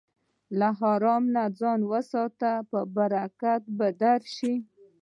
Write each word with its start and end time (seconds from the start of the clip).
له 0.59 0.69
حرامه 0.79 1.43
ځان 1.59 1.79
وساته، 1.91 2.51
برکت 2.95 3.63
به 3.77 3.87
درشي. 4.01 4.55